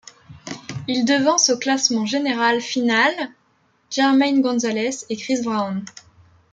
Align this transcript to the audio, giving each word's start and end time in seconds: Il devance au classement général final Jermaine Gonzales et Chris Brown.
Il 0.87 1.05
devance 1.05 1.51
au 1.51 1.59
classement 1.59 2.07
général 2.07 2.59
final 2.59 3.13
Jermaine 3.91 4.41
Gonzales 4.41 4.95
et 5.09 5.15
Chris 5.15 5.43
Brown. 5.43 5.83